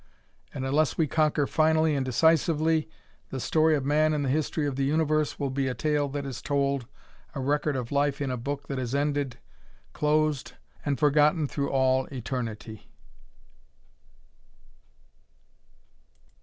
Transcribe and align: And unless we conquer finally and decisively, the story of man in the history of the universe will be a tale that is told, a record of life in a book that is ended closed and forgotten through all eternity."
And 0.51 0.65
unless 0.65 0.97
we 0.97 1.05
conquer 1.05 1.45
finally 1.45 1.93
and 1.93 2.03
decisively, 2.03 2.89
the 3.29 3.39
story 3.39 3.75
of 3.75 3.85
man 3.85 4.15
in 4.15 4.23
the 4.23 4.29
history 4.29 4.65
of 4.65 4.75
the 4.75 4.83
universe 4.83 5.37
will 5.37 5.51
be 5.51 5.67
a 5.67 5.75
tale 5.75 6.09
that 6.09 6.25
is 6.25 6.41
told, 6.41 6.87
a 7.35 7.39
record 7.39 7.75
of 7.75 7.91
life 7.91 8.19
in 8.19 8.31
a 8.31 8.35
book 8.35 8.67
that 8.67 8.79
is 8.79 8.95
ended 8.95 9.37
closed 9.93 10.53
and 10.83 10.97
forgotten 10.99 11.47
through 11.47 11.69
all 11.69 12.05
eternity." 12.07 12.89